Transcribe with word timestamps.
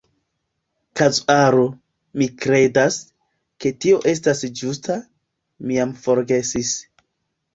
"Kazuaro". 0.99 1.65
Mi 2.21 2.27
kredas, 2.45 2.97
ke 3.65 3.73
tio 3.85 3.99
estas 4.13 4.41
ĝusta, 4.61 4.95
mi 5.67 5.77
jam 5.81 5.93
forgesis. 6.07 6.73